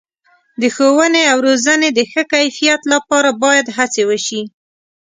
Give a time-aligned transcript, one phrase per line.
[0.61, 4.41] د ښوونې او روزنې د ښه کیفیت لپاره باید هڅې وشي.